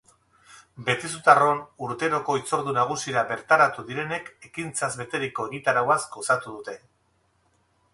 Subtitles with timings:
[0.87, 6.81] Betizutarron urteroko hitzordu nagusira bertaratu direnek ekintzaz beteriko egitarauaz gozatu dute.